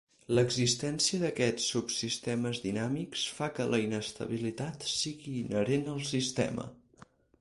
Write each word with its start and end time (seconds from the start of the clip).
L'existència 0.35 1.17
d'aquests 1.23 1.67
subsistemes 1.73 2.61
dinàmics 2.63 3.25
fa 3.41 3.49
que 3.59 3.67
la 3.75 3.83
inestabilitat 3.85 4.87
sigui 4.95 5.35
inherent 5.43 5.89
al 5.93 6.01
sistema. 6.15 6.67